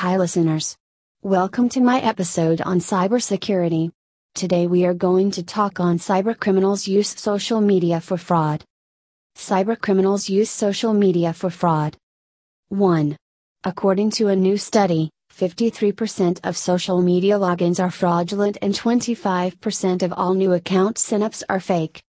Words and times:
Hi, 0.00 0.18
listeners. 0.18 0.76
Welcome 1.22 1.70
to 1.70 1.80
my 1.80 2.00
episode 2.00 2.60
on 2.60 2.80
cybersecurity. 2.80 3.92
Today 4.34 4.66
we 4.66 4.84
are 4.84 4.92
going 4.92 5.30
to 5.30 5.42
talk 5.42 5.80
on 5.80 5.98
cybercriminals 5.98 6.86
use 6.86 7.18
social 7.18 7.62
media 7.62 8.02
for 8.02 8.18
fraud. 8.18 8.62
Cybercriminals 9.38 10.28
use 10.28 10.50
social 10.50 10.92
media 10.92 11.32
for 11.32 11.48
fraud. 11.48 11.96
1. 12.68 13.16
According 13.64 14.10
to 14.10 14.28
a 14.28 14.36
new 14.36 14.58
study, 14.58 15.08
53% 15.34 16.40
of 16.44 16.58
social 16.58 17.00
media 17.00 17.38
logins 17.38 17.82
are 17.82 17.90
fraudulent 17.90 18.58
and 18.60 18.74
25% 18.74 20.02
of 20.02 20.12
all 20.12 20.34
new 20.34 20.52
account 20.52 20.98
signups 20.98 21.42
are 21.48 21.58
fake. 21.58 22.02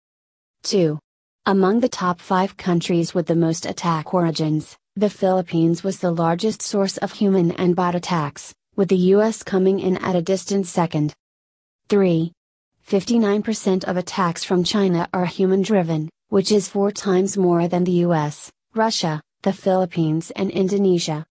2. 0.63 0.97
Among 1.45 1.81
the 1.81 1.89
top 1.89 2.19
5 2.19 2.57
countries 2.57 3.13
with 3.13 3.27
the 3.27 3.35
most 3.35 3.67
attack 3.67 4.11
origins, 4.11 4.75
the 4.97 5.09
Philippines 5.09 5.83
was 5.83 5.99
the 5.99 6.11
largest 6.11 6.61
source 6.61 6.95
of 6.97 7.11
human 7.11 7.51
and 7.51 7.75
bot 7.75 7.95
attacks, 7.95 8.53
with 8.77 8.87
the 8.87 9.11
US 9.15 9.43
coming 9.43 9.81
in 9.81 9.97
at 9.97 10.15
a 10.15 10.21
distant 10.21 10.67
second. 10.67 11.13
3. 11.89 12.31
59% 12.87 13.83
of 13.83 13.97
attacks 13.97 14.45
from 14.45 14.63
China 14.63 15.09
are 15.13 15.25
human 15.25 15.61
driven, 15.61 16.09
which 16.29 16.49
is 16.49 16.69
four 16.69 16.91
times 16.91 17.35
more 17.35 17.67
than 17.67 17.83
the 17.83 18.05
US, 18.07 18.49
Russia, 18.73 19.21
the 19.41 19.51
Philippines, 19.51 20.31
and 20.37 20.49
Indonesia. 20.49 21.25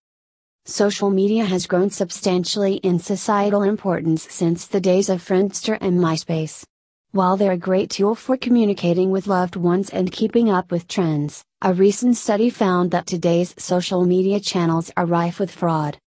Social 0.65 1.09
media 1.09 1.45
has 1.45 1.65
grown 1.65 1.89
substantially 1.89 2.75
in 2.75 2.99
societal 2.99 3.63
importance 3.63 4.27
since 4.29 4.67
the 4.67 4.79
days 4.79 5.09
of 5.09 5.23
Friendster 5.23 5.79
and 5.81 5.97
MySpace. 5.97 6.63
While 7.15 7.37
they're 7.37 7.53
a 7.53 7.57
great 7.57 7.91
tool 7.91 8.13
for 8.13 8.35
communicating 8.35 9.09
with 9.09 9.25
loved 9.25 9.55
ones 9.55 9.89
and 9.89 10.11
keeping 10.11 10.49
up 10.49 10.69
with 10.69 10.85
trends, 10.85 11.45
a 11.61 11.73
recent 11.73 12.17
study 12.17 12.49
found 12.49 12.91
that 12.91 13.07
today's 13.07 13.55
social 13.57 14.03
media 14.03 14.41
channels 14.41 14.91
are 14.97 15.05
rife 15.05 15.39
with 15.39 15.49
fraud. 15.49 15.97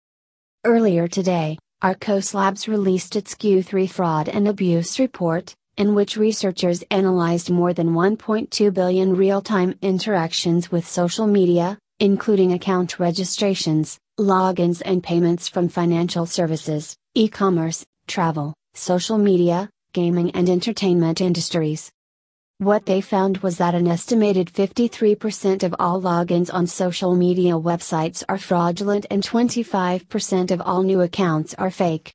Earlier 0.63 1.07
today, 1.07 1.57
Arkose 1.83 2.35
Labs 2.35 2.67
released 2.67 3.15
its 3.15 3.33
Q3 3.33 3.89
Fraud 3.89 4.29
and 4.29 4.47
Abuse 4.47 4.99
Report, 4.99 5.51
in 5.77 5.95
which 5.95 6.15
researchers 6.15 6.83
analyzed 6.91 7.49
more 7.49 7.73
than 7.73 7.95
1.2 7.95 8.71
billion 8.71 9.15
real 9.15 9.41
time 9.41 9.73
interactions 9.81 10.71
with 10.71 10.87
social 10.87 11.25
media, 11.25 11.79
including 11.99 12.53
account 12.53 12.99
registrations, 12.99 13.97
logins, 14.19 14.83
and 14.85 15.01
payments 15.01 15.47
from 15.47 15.69
financial 15.69 16.27
services, 16.27 16.95
e 17.15 17.27
commerce, 17.27 17.83
travel, 18.05 18.53
social 18.75 19.17
media, 19.17 19.71
gaming, 19.93 20.31
and 20.31 20.49
entertainment 20.49 21.21
industries. 21.21 21.91
What 22.59 22.85
they 22.85 22.99
found 22.99 23.37
was 23.37 23.57
that 23.57 23.73
an 23.73 23.87
estimated 23.87 24.51
53% 24.51 25.63
of 25.63 25.73
all 25.79 26.01
logins 26.01 26.53
on 26.53 26.67
social 26.67 27.15
media 27.15 27.53
websites 27.53 28.21
are 28.27 28.37
fraudulent 28.37 29.05
and 29.09 29.23
25% 29.23 30.51
of 30.51 30.61
all 30.61 30.83
new 30.83 30.99
accounts 30.99 31.53
are 31.53 31.71
fake. 31.71 32.13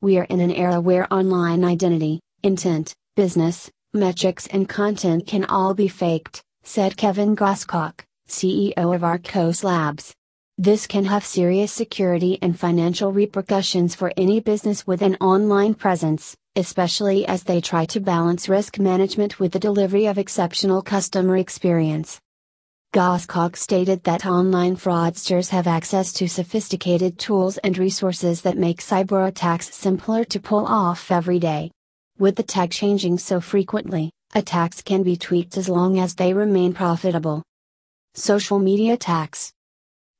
We 0.00 0.18
are 0.18 0.24
in 0.24 0.40
an 0.40 0.50
era 0.50 0.80
where 0.80 1.12
online 1.14 1.64
identity, 1.64 2.18
intent, 2.42 2.92
business, 3.14 3.70
metrics, 3.94 4.48
and 4.48 4.68
content 4.68 5.26
can 5.26 5.44
all 5.44 5.74
be 5.74 5.86
faked, 5.88 6.42
said 6.64 6.96
Kevin 6.96 7.36
Gosschalk, 7.36 8.00
CEO 8.28 8.94
of 8.94 9.02
Arkose 9.02 9.62
Labs. 9.62 10.12
This 10.56 10.88
can 10.88 11.04
have 11.04 11.24
serious 11.24 11.72
security 11.72 12.36
and 12.42 12.58
financial 12.58 13.12
repercussions 13.12 13.94
for 13.94 14.12
any 14.16 14.40
business 14.40 14.86
with 14.88 15.02
an 15.02 15.16
online 15.20 15.74
presence, 15.74 16.36
especially 16.58 17.26
as 17.26 17.44
they 17.44 17.60
try 17.60 17.86
to 17.86 18.00
balance 18.00 18.48
risk 18.48 18.78
management 18.78 19.40
with 19.40 19.52
the 19.52 19.58
delivery 19.58 20.06
of 20.06 20.18
exceptional 20.18 20.82
customer 20.82 21.36
experience. 21.36 22.20
Gosschalk 22.92 23.56
stated 23.56 24.02
that 24.04 24.26
online 24.26 24.76
fraudsters 24.76 25.50
have 25.50 25.66
access 25.66 26.12
to 26.14 26.28
sophisticated 26.28 27.18
tools 27.18 27.58
and 27.58 27.78
resources 27.78 28.42
that 28.42 28.58
make 28.58 28.80
cyber 28.80 29.28
attacks 29.28 29.74
simpler 29.74 30.24
to 30.24 30.40
pull 30.40 30.66
off 30.66 31.10
every 31.10 31.38
day. 31.38 31.70
With 32.18 32.36
the 32.36 32.42
tech 32.42 32.70
changing 32.70 33.18
so 33.18 33.40
frequently, 33.40 34.10
attacks 34.34 34.82
can 34.82 35.02
be 35.02 35.16
tweaked 35.16 35.56
as 35.56 35.68
long 35.68 35.98
as 35.98 36.14
they 36.14 36.32
remain 36.32 36.74
profitable. 36.74 37.42
Social 38.14 38.58
media 38.58 38.94
attacks 38.94 39.52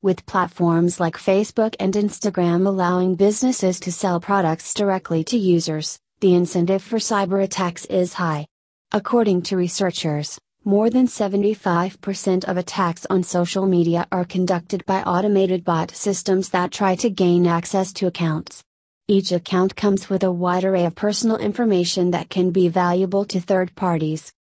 with 0.00 0.24
platforms 0.26 1.00
like 1.00 1.16
Facebook 1.16 1.74
and 1.80 1.94
Instagram 1.94 2.66
allowing 2.66 3.16
businesses 3.16 3.80
to 3.80 3.90
sell 3.90 4.20
products 4.20 4.72
directly 4.72 5.24
to 5.24 5.36
users, 5.36 5.98
the 6.20 6.34
incentive 6.34 6.82
for 6.82 6.98
cyber 6.98 7.44
attacks 7.44 7.84
is 7.84 8.14
high. 8.14 8.46
According 8.90 9.42
to 9.42 9.56
researchers, 9.56 10.36
more 10.64 10.90
than 10.90 11.06
75% 11.06 12.44
of 12.44 12.56
attacks 12.56 13.06
on 13.08 13.22
social 13.22 13.66
media 13.66 14.06
are 14.10 14.24
conducted 14.24 14.84
by 14.84 15.02
automated 15.02 15.62
bot 15.62 15.92
systems 15.92 16.48
that 16.48 16.72
try 16.72 16.96
to 16.96 17.08
gain 17.08 17.46
access 17.46 17.92
to 17.94 18.08
accounts. 18.08 18.64
Each 19.06 19.30
account 19.30 19.76
comes 19.76 20.10
with 20.10 20.24
a 20.24 20.32
wide 20.32 20.64
array 20.64 20.86
of 20.86 20.96
personal 20.96 21.36
information 21.36 22.10
that 22.10 22.30
can 22.30 22.50
be 22.50 22.68
valuable 22.68 23.24
to 23.26 23.40
third 23.40 23.74
parties. 23.76 24.32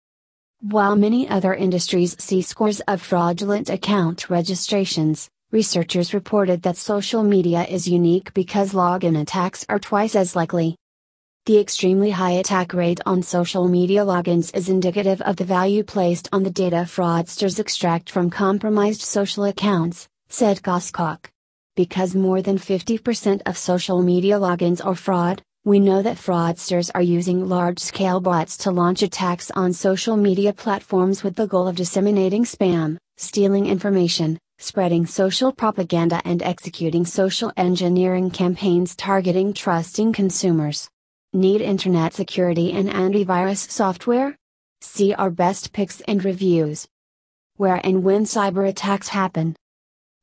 While 0.59 0.95
many 0.95 1.29
other 1.29 1.53
industries 1.53 2.15
see 2.19 2.41
scores 2.41 2.79
of 2.87 3.03
fraudulent 3.03 3.69
account 3.69 4.31
registrations, 4.31 5.29
researchers 5.51 6.15
reported 6.15 6.63
that 6.63 6.77
social 6.77 7.21
media 7.21 7.65
is 7.65 7.87
unique 7.87 8.33
because 8.33 8.73
login 8.73 9.21
attacks 9.21 9.63
are 9.69 9.79
twice 9.79 10.15
as 10.15 10.35
likely. 10.35 10.75
The 11.47 11.59
extremely 11.59 12.09
high 12.09 12.31
attack 12.31 12.73
rate 12.73 12.99
on 13.05 13.23
social 13.23 13.69
media 13.69 14.03
logins 14.03 14.53
is 14.53 14.67
indicative 14.67 15.21
of 15.21 15.37
the 15.37 15.45
value 15.45 15.81
placed 15.81 16.27
on 16.33 16.43
the 16.43 16.51
data 16.51 16.83
fraudsters 16.83 17.57
extract 17.57 18.09
from 18.09 18.29
compromised 18.29 18.99
social 18.99 19.45
accounts, 19.45 20.09
said 20.27 20.61
Gosschalk. 20.61 21.27
Because 21.77 22.13
more 22.13 22.41
than 22.41 22.57
50% 22.57 23.43
of 23.45 23.57
social 23.57 24.01
media 24.01 24.37
logins 24.37 24.85
are 24.85 24.93
fraud, 24.93 25.41
we 25.63 25.79
know 25.79 26.01
that 26.01 26.17
fraudsters 26.17 26.91
are 26.93 27.01
using 27.01 27.47
large 27.47 27.79
scale 27.79 28.19
bots 28.19 28.57
to 28.57 28.71
launch 28.71 29.01
attacks 29.01 29.49
on 29.51 29.71
social 29.71 30.17
media 30.17 30.51
platforms 30.51 31.23
with 31.23 31.37
the 31.37 31.47
goal 31.47 31.69
of 31.69 31.77
disseminating 31.77 32.43
spam, 32.43 32.97
stealing 33.15 33.67
information, 33.67 34.37
spreading 34.59 35.05
social 35.05 35.53
propaganda 35.53 36.21
and 36.25 36.43
executing 36.43 37.05
social 37.05 37.53
engineering 37.55 38.31
campaigns 38.31 38.97
targeting 38.97 39.53
trusting 39.53 40.11
consumers. 40.11 40.89
Need 41.33 41.61
internet 41.61 42.13
security 42.13 42.71
and 42.71 42.89
antivirus 42.89 43.69
software? 43.69 44.37
See 44.79 45.13
our 45.13 45.29
best 45.29 45.73
picks 45.73 45.99
and 46.01 46.23
reviews. 46.23 46.87
Where 47.57 47.81
and 47.83 48.03
when 48.03 48.23
cyber 48.23 48.67
attacks 48.67 49.09
happen. 49.09 49.55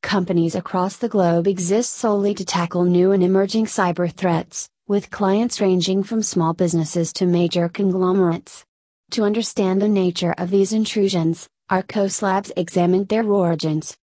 Companies 0.03 0.55
across 0.55 0.97
the 0.97 1.09
globe 1.09 1.47
exist 1.47 1.93
solely 1.93 2.35
to 2.35 2.45
tackle 2.45 2.85
new 2.85 3.13
and 3.13 3.23
emerging 3.23 3.67
cyber 3.67 4.11
threats, 4.11 4.69
with 4.89 5.11
clients 5.11 5.61
ranging 5.61 6.03
from 6.03 6.23
small 6.23 6.55
businesses 6.55 7.13
to 7.13 7.27
major 7.27 7.69
conglomerates. 7.69 8.65
To 9.11 9.25
understand 9.25 9.83
the 9.83 9.89
nature 9.89 10.35
of 10.39 10.51
these 10.51 10.73
intrusions, 10.73 11.49
Arkose 11.71 12.23
Labs 12.23 12.51
examined 12.57 13.09
their 13.09 13.25
origins, 13.25 13.97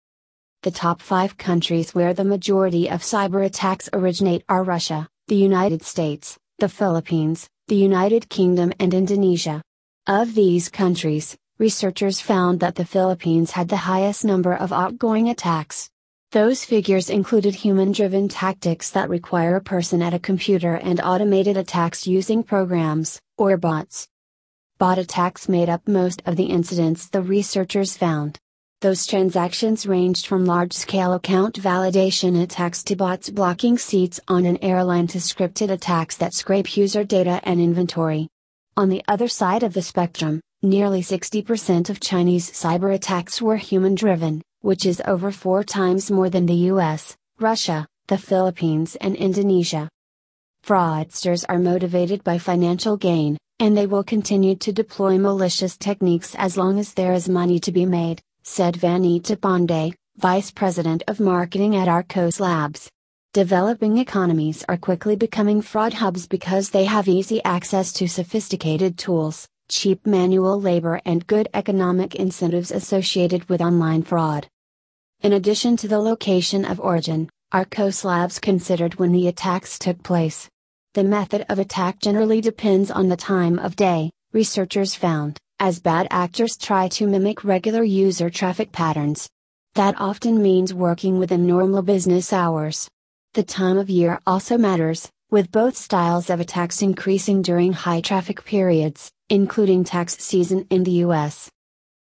the 0.63 0.69
top 0.69 1.01
five 1.01 1.35
countries 1.37 1.95
where 1.95 2.13
the 2.13 2.23
majority 2.23 2.87
of 2.87 3.01
cyber 3.01 3.43
attacks 3.43 3.89
originate 3.93 4.43
are 4.47 4.63
Russia, 4.63 5.09
the 5.27 5.35
United 5.35 5.81
States, 5.81 6.37
the 6.61 6.69
Philippines, 6.69 7.49
the 7.69 7.75
United 7.75 8.29
Kingdom, 8.29 8.71
and 8.79 8.93
Indonesia. 8.93 9.63
Of 10.05 10.35
these 10.35 10.69
countries, 10.69 11.35
researchers 11.57 12.21
found 12.21 12.59
that 12.59 12.75
the 12.75 12.85
Philippines 12.85 13.49
had 13.49 13.67
the 13.67 13.89
highest 13.89 14.23
number 14.23 14.53
of 14.53 14.71
outgoing 14.71 15.29
attacks. 15.29 15.89
Those 16.31 16.63
figures 16.63 17.09
included 17.09 17.55
human 17.55 17.93
driven 17.93 18.29
tactics 18.29 18.91
that 18.91 19.09
require 19.09 19.55
a 19.55 19.61
person 19.61 20.03
at 20.03 20.13
a 20.13 20.19
computer 20.19 20.75
and 20.75 21.01
automated 21.01 21.57
attacks 21.57 22.05
using 22.05 22.43
programs, 22.43 23.19
or 23.39 23.57
bots. 23.57 24.07
Bot 24.77 24.99
attacks 24.99 25.49
made 25.49 25.67
up 25.67 25.87
most 25.87 26.21
of 26.27 26.35
the 26.35 26.45
incidents 26.45 27.09
the 27.09 27.23
researchers 27.23 27.97
found. 27.97 28.37
Those 28.81 29.05
transactions 29.05 29.85
ranged 29.85 30.25
from 30.25 30.45
large 30.45 30.73
scale 30.73 31.13
account 31.13 31.53
validation 31.61 32.41
attacks 32.41 32.81
to 32.85 32.95
bots 32.95 33.29
blocking 33.29 33.77
seats 33.77 34.19
on 34.27 34.43
an 34.47 34.57
airline 34.63 35.05
to 35.09 35.19
scripted 35.19 35.69
attacks 35.69 36.17
that 36.17 36.33
scrape 36.33 36.75
user 36.75 37.03
data 37.03 37.39
and 37.43 37.61
inventory. 37.61 38.27
On 38.75 38.89
the 38.89 39.03
other 39.07 39.27
side 39.27 39.61
of 39.61 39.75
the 39.75 39.83
spectrum, 39.83 40.41
nearly 40.63 41.03
60% 41.03 41.91
of 41.91 41.99
Chinese 41.99 42.49
cyber 42.49 42.95
attacks 42.95 43.39
were 43.39 43.57
human 43.57 43.93
driven, 43.93 44.41
which 44.61 44.87
is 44.87 44.99
over 45.05 45.29
four 45.29 45.63
times 45.63 46.09
more 46.09 46.31
than 46.31 46.47
the 46.47 46.71
US, 46.73 47.15
Russia, 47.39 47.85
the 48.07 48.17
Philippines, 48.17 48.95
and 48.95 49.15
Indonesia. 49.15 49.89
Fraudsters 50.65 51.45
are 51.47 51.59
motivated 51.59 52.23
by 52.23 52.39
financial 52.39 52.97
gain, 52.97 53.37
and 53.59 53.77
they 53.77 53.85
will 53.85 54.03
continue 54.03 54.55
to 54.55 54.73
deploy 54.73 55.19
malicious 55.19 55.77
techniques 55.77 56.33
as 56.33 56.57
long 56.57 56.79
as 56.79 56.95
there 56.95 57.13
is 57.13 57.29
money 57.29 57.59
to 57.59 57.71
be 57.71 57.85
made 57.85 58.23
said 58.43 58.75
Vanita 58.75 59.35
Pandey, 59.35 59.93
Vice 60.17 60.51
President 60.51 61.03
of 61.07 61.19
Marketing 61.19 61.75
at 61.75 61.87
Arkose 61.87 62.39
Labs. 62.39 62.89
Developing 63.33 63.97
economies 63.97 64.65
are 64.67 64.77
quickly 64.77 65.15
becoming 65.15 65.61
fraud 65.61 65.93
hubs 65.93 66.27
because 66.27 66.69
they 66.69 66.85
have 66.85 67.07
easy 67.07 67.41
access 67.43 67.93
to 67.93 68.07
sophisticated 68.07 68.97
tools, 68.97 69.47
cheap 69.69 70.05
manual 70.05 70.59
labor, 70.59 70.99
and 71.05 71.25
good 71.27 71.47
economic 71.53 72.15
incentives 72.15 72.71
associated 72.71 73.47
with 73.47 73.61
online 73.61 74.03
fraud. 74.03 74.47
In 75.21 75.33
addition 75.33 75.77
to 75.77 75.87
the 75.87 75.99
location 75.99 76.65
of 76.65 76.79
origin, 76.79 77.29
Arkose 77.53 78.03
Labs 78.03 78.39
considered 78.39 78.95
when 78.95 79.11
the 79.11 79.27
attacks 79.27 79.77
took 79.77 80.01
place? 80.03 80.49
The 80.93 81.03
method 81.03 81.45
of 81.47 81.59
attack 81.59 81.99
generally 81.99 82.41
depends 82.41 82.89
on 82.89 83.07
the 83.07 83.15
time 83.15 83.59
of 83.59 83.75
day, 83.75 84.11
researchers 84.33 84.95
found, 84.95 85.37
as 85.61 85.79
bad 85.79 86.07
actors 86.09 86.57
try 86.57 86.87
to 86.87 87.05
mimic 87.05 87.43
regular 87.43 87.83
user 87.83 88.31
traffic 88.31 88.71
patterns. 88.71 89.29
That 89.75 89.93
often 90.01 90.41
means 90.41 90.73
working 90.73 91.19
within 91.19 91.45
normal 91.45 91.83
business 91.83 92.33
hours. 92.33 92.89
The 93.35 93.43
time 93.43 93.77
of 93.77 93.87
year 93.87 94.19
also 94.25 94.57
matters, 94.57 95.07
with 95.29 95.51
both 95.51 95.77
styles 95.77 96.31
of 96.31 96.39
attacks 96.39 96.81
increasing 96.81 97.43
during 97.43 97.73
high 97.73 98.01
traffic 98.01 98.43
periods, 98.43 99.11
including 99.29 99.83
tax 99.83 100.17
season 100.17 100.65
in 100.71 100.83
the 100.83 101.05
US. 101.05 101.51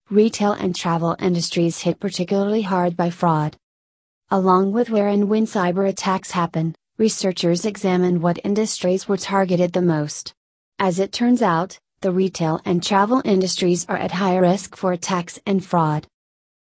Retail 0.09 0.51
and 0.51 0.75
travel 0.75 1.15
industries 1.17 1.79
hit 1.79 2.01
particularly 2.01 2.63
hard 2.63 2.97
by 2.97 3.09
fraud. 3.09 3.55
Along 4.29 4.73
with 4.73 4.89
where 4.89 5.07
and 5.07 5.29
when 5.29 5.45
cyber 5.45 5.88
attacks 5.88 6.31
happen, 6.31 6.75
researchers 6.97 7.63
examined 7.63 8.21
what 8.21 8.39
industries 8.44 9.07
were 9.07 9.15
targeted 9.15 9.71
the 9.71 9.81
most. 9.81 10.33
As 10.79 10.99
it 10.99 11.13
turns 11.13 11.41
out, 11.41 11.79
the 12.01 12.11
retail 12.11 12.61
and 12.63 12.83
travel 12.83 13.21
industries 13.25 13.85
are 13.89 13.97
at 13.97 14.11
higher 14.11 14.41
risk 14.41 14.75
for 14.75 14.91
attacks 14.91 15.39
and 15.45 15.65
fraud. 15.65 16.05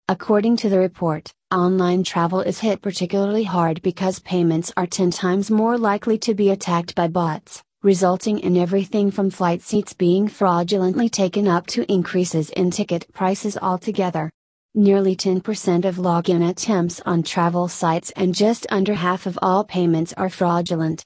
According 0.08 0.56
to 0.58 0.70
the 0.70 0.80
report, 0.80 1.34
online 1.52 2.04
travel 2.04 2.40
is 2.40 2.60
hit 2.60 2.82
particularly 2.82 3.44
hard 3.44 3.82
because 3.82 4.20
payments 4.20 4.72
are 4.78 4.88
10 4.88 5.12
times 5.12 5.52
more 5.52 5.78
likely 5.78 6.18
to 6.20 6.34
be 6.34 6.50
attacked 6.50 6.96
by 6.96 7.10
bots, 7.10 7.62
resulting 7.84 8.40
in 8.40 8.56
everything 8.56 9.12
from 9.12 9.30
flight 9.30 9.62
seats 9.62 9.94
being 9.94 10.30
fraudulently 10.30 11.10
taken 11.10 11.46
up 11.46 11.68
to 11.68 11.92
increases 11.92 12.50
in 12.52 12.72
ticket 12.72 13.06
prices 13.14 13.58
altogether. 13.58 14.32
Nearly 14.76 15.16
10% 15.16 15.84
of 15.84 15.96
login 15.96 16.50
attempts 16.50 17.02
on 17.06 17.24
travel 17.24 17.68
sites 17.68 18.12
and 18.16 18.34
just 18.34 18.66
under 18.70 18.94
half 18.94 19.26
of 19.26 19.38
all 19.42 19.66
payments 19.66 20.14
are 20.14 20.30
fraudulent. 20.30 21.04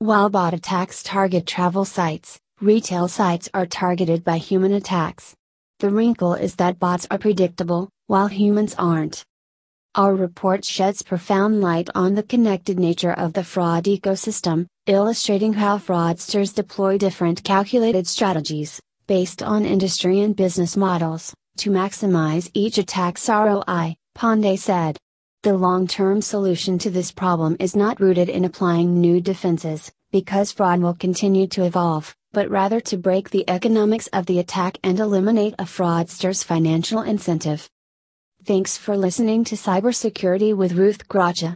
While 0.00 0.28
bot 0.28 0.54
attacks 0.54 1.04
target 1.04 1.46
travel 1.46 1.84
sites, 1.84 2.40
retail 2.60 3.08
sites 3.08 3.48
are 3.52 3.66
targeted 3.66 4.22
by 4.22 4.38
human 4.38 4.74
attacks. 4.74 5.34
The 5.80 5.90
wrinkle 5.90 6.34
is 6.34 6.54
that 6.56 6.78
bots 6.78 7.06
are 7.10 7.18
predictable, 7.18 7.88
while 8.06 8.28
humans 8.28 8.74
aren't. 8.78 9.24
Our 9.96 10.14
report 10.14 10.64
sheds 10.64 11.02
profound 11.02 11.60
light 11.60 11.88
on 11.94 12.14
the 12.14 12.22
connected 12.22 12.78
nature 12.78 13.12
of 13.12 13.32
the 13.32 13.44
fraud 13.44 13.84
ecosystem, 13.84 14.66
illustrating 14.86 15.52
how 15.52 15.78
fraudsters 15.78 16.54
deploy 16.54 16.98
different 16.98 17.42
calculated 17.44 18.06
strategies, 18.06 18.80
based 19.06 19.42
on 19.42 19.64
industry 19.64 20.20
and 20.20 20.34
business 20.34 20.76
models, 20.76 21.34
to 21.58 21.70
maximize 21.70 22.50
each 22.54 22.78
attack's 22.78 23.28
ROI, 23.28 23.94
Pandey 24.16 24.58
said. 24.58 24.96
The 25.42 25.54
long 25.54 25.86
term 25.86 26.22
solution 26.22 26.78
to 26.78 26.90
this 26.90 27.12
problem 27.12 27.56
is 27.60 27.76
not 27.76 28.00
rooted 28.00 28.28
in 28.28 28.44
applying 28.44 29.00
new 29.00 29.20
defenses, 29.20 29.92
because 30.10 30.52
fraud 30.52 30.80
will 30.80 30.94
continue 30.94 31.46
to 31.48 31.64
evolve, 31.64 32.14
but 32.34 32.50
rather 32.50 32.80
to 32.80 32.98
break 32.98 33.30
the 33.30 33.48
economics 33.48 34.08
of 34.08 34.26
the 34.26 34.40
attack 34.40 34.76
and 34.82 35.00
eliminate 35.00 35.54
a 35.58 35.64
fraudster's 35.64 36.42
financial 36.42 37.00
incentive. 37.00 37.70
Thanks 38.44 38.76
for 38.76 38.96
listening 38.96 39.44
to 39.44 39.54
Cybersecurity 39.54 40.54
with 40.54 40.72
Ruth 40.72 41.08
Gracha. 41.08 41.54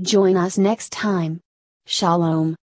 Join 0.00 0.36
us 0.38 0.56
next 0.56 0.92
time. 0.92 1.40
Shalom. 1.84 2.56